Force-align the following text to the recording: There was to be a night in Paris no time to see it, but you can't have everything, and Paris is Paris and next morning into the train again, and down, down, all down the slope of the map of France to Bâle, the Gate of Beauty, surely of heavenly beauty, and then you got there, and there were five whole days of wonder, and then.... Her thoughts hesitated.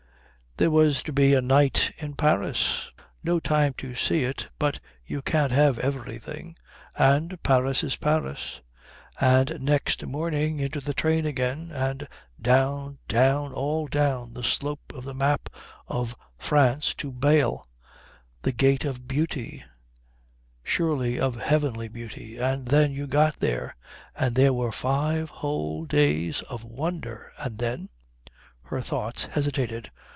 There 0.57 0.69
was 0.69 1.01
to 1.03 1.13
be 1.13 1.33
a 1.33 1.41
night 1.41 1.91
in 1.97 2.13
Paris 2.13 2.91
no 3.23 3.39
time 3.39 3.73
to 3.77 3.95
see 3.95 4.23
it, 4.25 4.49
but 4.59 4.79
you 5.05 5.21
can't 5.23 5.51
have 5.51 5.79
everything, 5.79 6.55
and 6.95 7.41
Paris 7.41 7.83
is 7.85 7.95
Paris 7.95 8.61
and 9.19 9.59
next 9.61 10.05
morning 10.05 10.59
into 10.59 10.79
the 10.81 10.93
train 10.93 11.25
again, 11.25 11.71
and 11.71 12.05
down, 12.39 12.99
down, 13.07 13.53
all 13.53 13.87
down 13.87 14.33
the 14.33 14.43
slope 14.43 14.91
of 14.93 15.03
the 15.05 15.15
map 15.15 15.49
of 15.87 16.15
France 16.37 16.93
to 16.95 17.11
Bâle, 17.13 17.63
the 18.43 18.51
Gate 18.51 18.83
of 18.85 19.07
Beauty, 19.07 19.63
surely 20.63 21.17
of 21.17 21.37
heavenly 21.37 21.87
beauty, 21.87 22.37
and 22.37 22.67
then 22.67 22.91
you 22.91 23.07
got 23.07 23.37
there, 23.39 23.75
and 24.15 24.35
there 24.35 24.53
were 24.53 24.73
five 24.73 25.29
whole 25.29 25.85
days 25.85 26.41
of 26.43 26.63
wonder, 26.65 27.31
and 27.39 27.57
then.... 27.57 27.89
Her 28.65 28.81
thoughts 28.81 29.23
hesitated. 29.31 29.89